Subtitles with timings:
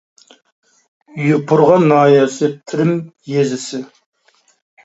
[1.25, 2.97] يوپۇرغا ناھىيەسى تېرىم
[3.37, 3.83] يېزىسى